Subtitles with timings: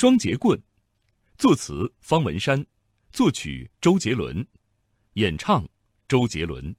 [0.00, 0.56] 双截棍，
[1.38, 2.64] 作词方文山，
[3.12, 4.46] 作曲周杰伦，
[5.14, 5.66] 演唱
[6.06, 6.72] 周杰伦。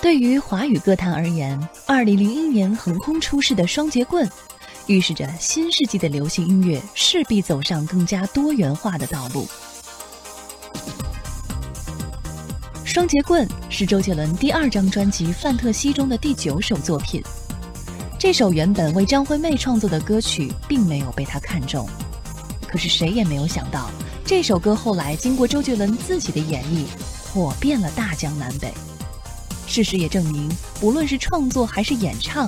[0.00, 4.26] 对于华语歌坛而言，二零零一年横空出世的双截棍，
[4.86, 9.46] 预示着新世纪的流行音乐势必走上更加多元化的道路。
[12.86, 17.22] 双截棍是周杰伦第二张专辑《范特西》中的第九首作品。
[18.20, 21.88] 这首原本为张惠妹创作的歌曲，并没有被她看中。
[22.68, 23.90] 可是谁也没有想到，
[24.26, 26.84] 这首歌后来经过周杰伦自己的演绎，
[27.32, 28.74] 火遍了大江南北。
[29.66, 32.46] 事实也证明，不论是创作还是演唱，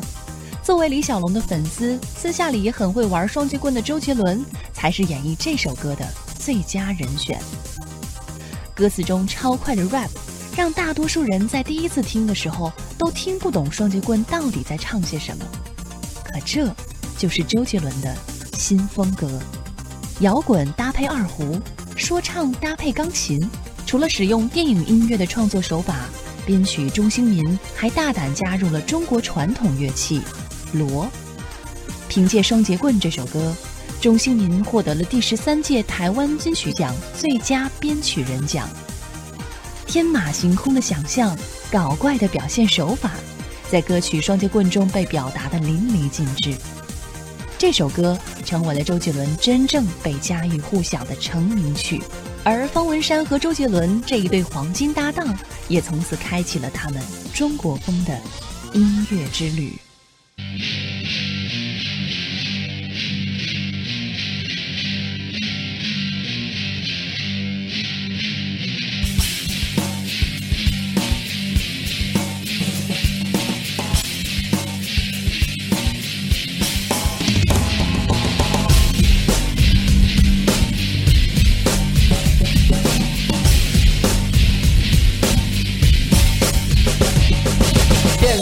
[0.63, 6.07] 作为李小龙的粉丝，私下里也很会玩双截棍的周杰伦，才是演绎这首歌的
[6.39, 7.41] 最佳人选。
[8.75, 10.11] 歌词中超快的 rap，
[10.55, 15.45] 让大多数人在第一次听的时候都听不懂双截棍到底在唱些什么。
[16.33, 16.75] 可这
[17.19, 18.17] 就是周杰伦的
[18.55, 19.29] 新风格：
[20.21, 21.61] 摇滚搭配二胡，
[21.97, 23.39] 说唱搭配钢琴。
[23.85, 26.07] 除了使用电影音乐的创作手法。
[26.45, 30.21] 编曲钟兴民还大胆加入了中国传统乐器
[30.73, 31.09] 锣。
[32.09, 33.55] 凭借《双节棍》这首歌，
[34.01, 38.69] 钟兴民获得了第十三届台湾金曲奖最佳编曲人奖。
[39.87, 41.39] 天马行空的想象，
[41.71, 43.13] 搞怪的表现手法，
[43.73, 46.55] 在歌曲《双截棍》中被表达的淋漓尽致。
[47.57, 52.03] 这首歌成为了周杰伦真正被家喻户晓的成名曲。
[52.45, 55.35] 而方文山和周杰伦这一对黄金搭档，
[55.69, 58.21] 也从此开启了他们中国风的
[58.75, 59.73] 音乐之旅。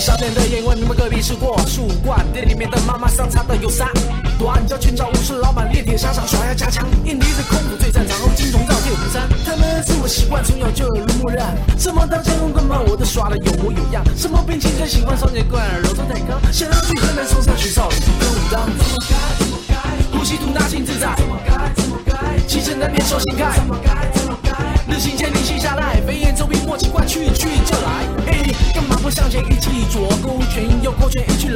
[0.00, 3.90] 少年的眼问你们隔壁是过树冠，店里面的妈妈桑擦的有啥？
[4.38, 9.28] 短脚裙找武士老板，练铁沙场耍呀加强，印尼的空腹最擅长，后金钟罩铁虎山。
[9.44, 11.54] 他们自我习惯，从小就耳濡目染。
[11.78, 14.02] 什么刀枪棍棒，我都耍的有模有样。
[14.16, 16.40] 什么兵器最喜欢双截棍，柔中带刚。
[16.50, 18.64] 想要去河南嵩山学少林跟武当。
[18.64, 20.16] 怎么该怎么该？
[20.16, 21.14] 呼吸吐纳心自在。
[21.14, 22.40] 怎么该怎么该？
[22.48, 23.52] 气沉丹田手心开。
[23.54, 24.50] 怎么该怎么该？
[24.88, 27.49] 日行千里心下来，飞檐走壁莫奇怪，去去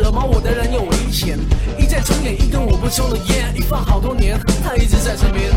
[0.04, 1.38] 惹毛我的人有危险。
[1.78, 5.50] 一再重演，一根我不抽的烟，一放好多年，他一直在身边。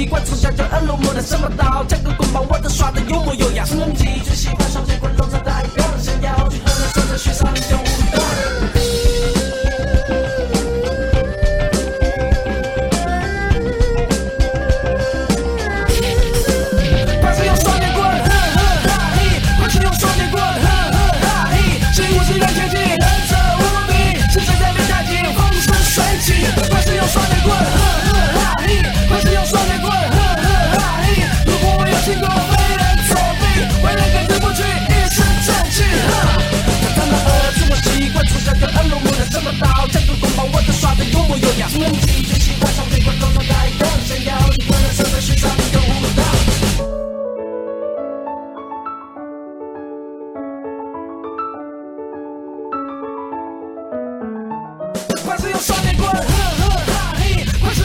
[0.00, 3.66] 习惯，从小就耳濡目染，什么刀架个棍棒，我都耍的有模有样。
[3.66, 5.09] 成绩最喜欢双截棍，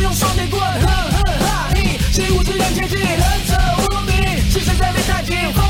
[0.06, 1.98] 用双截棍，哼哼哈嘿！
[2.12, 3.18] 习武之人切记，仁
[3.48, 5.66] 者无敌，是谁在练太极，风